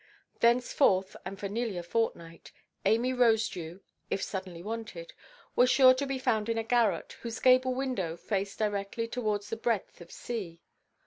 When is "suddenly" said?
4.23-4.63